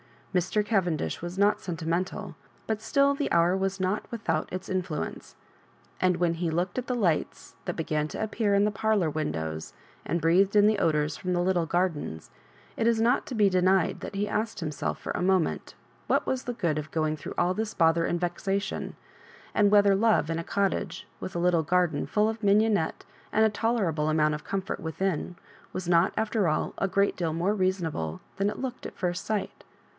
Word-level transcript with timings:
Mr. 0.33 0.65
Cavendish 0.65 1.21
was 1.21 1.37
not 1.37 1.59
senti 1.61 1.85
mental, 1.85 2.35
but 2.65 2.81
still 2.81 3.13
the 3.13 3.31
hour 3.31 3.55
was 3.55 3.79
not 3.79 4.07
without 4.09 4.51
its 4.51 4.67
in 4.67 4.81
fluence; 4.81 5.35
and 5.99 6.17
when 6.17 6.35
he 6.35 6.49
looked 6.49 6.79
at 6.79 6.87
the 6.87 6.95
lights 6.95 7.53
that 7.65 7.75
began 7.75 8.07
to 8.07 8.23
appear 8.23 8.55
in 8.55 8.63
the 8.63 8.71
parlour 8.71 9.09
windows, 9.11 9.73
and 10.05 10.21
breathed 10.21 10.55
in 10.55 10.65
the 10.65 10.79
odours 10.79 11.17
from 11.17 11.33
the 11.33 11.41
little 11.41 11.65
gardens, 11.67 12.31
it 12.77 12.87
is 12.87 12.99
not 13.01 13.27
to 13.27 13.35
be 13.35 13.49
denied 13.49 13.99
that 13.99 14.15
he 14.15 14.27
asked 14.27 14.61
himself 14.61 14.97
for 14.99 15.11
a 15.11 15.21
moment 15.21 15.75
what 16.07 16.25
was 16.25 16.45
the 16.45 16.53
good 16.53 16.79
of 16.79 16.89
going 16.91 17.15
through 17.15 17.33
all 17.37 17.53
this 17.53 17.73
bother 17.73 18.05
and 18.05 18.19
vexation, 18.19 18.95
and 19.53 19.69
whether 19.69 19.93
love 19.93 20.29
in 20.31 20.39
a 20.39 20.43
cottage, 20.43 21.05
with 21.19 21.35
a 21.35 21.39
little 21.39 21.61
garden 21.63 22.07
full 22.07 22.29
of 22.29 22.41
mignonette 22.41 23.05
and 23.33 23.45
a 23.45 23.51
t<derable 23.51 24.09
amount 24.09 24.33
of 24.33 24.45
comfort 24.45 24.79
within, 24.79 25.35
was 25.73 25.87
not, 25.89 26.11
after 26.17 26.47
all, 26.47 26.73
a 26.79 26.87
great 26.87 27.15
deal 27.17 27.33
more 27.33 27.53
reasonable 27.53 28.19
than 28.37 28.49
it 28.49 28.57
looked 28.57 28.85
at 28.87 28.97
first 28.97 29.25
sight? 29.25 29.63